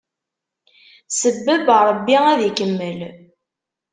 Sebbeb, 1.19 1.67
Ṛebbi 1.87 2.15
ad 2.31 2.39
ikemmel! 2.49 2.99